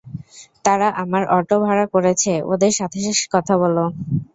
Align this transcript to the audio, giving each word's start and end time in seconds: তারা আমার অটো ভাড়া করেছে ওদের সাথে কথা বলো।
তারা 0.65 0.87
আমার 1.01 1.23
অটো 1.37 1.55
ভাড়া 1.65 1.85
করেছে 1.93 2.31
ওদের 2.51 2.71
সাথে 2.79 2.97
কথা 3.33 3.53
বলো। 3.61 3.83